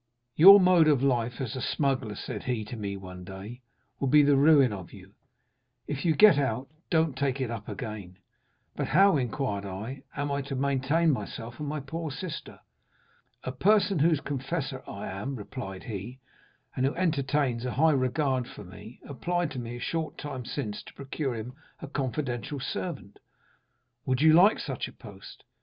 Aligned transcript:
"'Your 0.35 0.59
mode 0.59 0.87
of 0.87 1.03
life 1.03 1.39
as 1.39 1.55
a 1.55 1.61
smuggler,' 1.61 2.15
said 2.15 2.41
he 2.45 2.65
to 2.65 2.75
me 2.75 2.97
one 2.97 3.23
day, 3.23 3.61
'will 3.99 4.07
be 4.07 4.23
the 4.23 4.35
ruin 4.35 4.73
of 4.73 4.91
you; 4.91 5.13
if 5.85 6.03
you 6.05 6.15
get 6.15 6.39
out, 6.39 6.67
don't 6.89 7.15
take 7.15 7.39
it 7.39 7.51
up 7.51 7.69
again.' 7.69 8.17
"'But 8.75 8.87
how,' 8.87 9.15
inquired 9.15 9.63
I, 9.63 10.01
'am 10.17 10.31
I 10.31 10.41
to 10.41 10.55
maintain 10.55 11.11
myself 11.11 11.59
and 11.59 11.69
my 11.69 11.81
poor 11.81 12.09
sister?' 12.09 12.61
"'A 13.43 13.51
person, 13.51 13.99
whose 13.99 14.21
confessor 14.21 14.81
I 14.89 15.05
am,' 15.07 15.35
replied 15.35 15.83
he, 15.83 16.17
'and 16.75 16.83
who 16.87 16.95
entertains 16.95 17.63
a 17.63 17.73
high 17.73 17.91
regard 17.91 18.47
for 18.47 18.63
me, 18.63 19.01
applied 19.07 19.51
to 19.51 19.59
me 19.59 19.75
a 19.75 19.79
short 19.79 20.17
time 20.17 20.45
since 20.45 20.81
to 20.81 20.95
procure 20.95 21.35
him 21.35 21.53
a 21.79 21.87
confidential 21.87 22.59
servant. 22.59 23.19
Would 24.07 24.19
you 24.23 24.33
like 24.33 24.57
such 24.57 24.87
a 24.87 24.93
post? 24.93 25.43